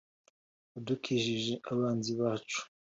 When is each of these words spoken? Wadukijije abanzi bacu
Wadukijije 0.71 1.53
abanzi 1.71 2.11
bacu 2.21 2.59